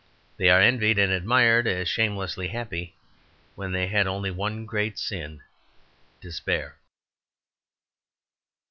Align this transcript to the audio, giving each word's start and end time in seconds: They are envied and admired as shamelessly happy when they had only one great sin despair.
They 0.37 0.49
are 0.49 0.59
envied 0.59 0.97
and 0.97 1.11
admired 1.13 1.67
as 1.67 1.87
shamelessly 1.87 2.47
happy 2.47 2.95
when 3.53 3.71
they 3.71 3.85
had 3.85 4.07
only 4.07 4.31
one 4.31 4.65
great 4.65 4.97
sin 4.97 5.43
despair. 6.19 6.79